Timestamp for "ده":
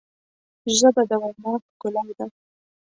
2.17-2.25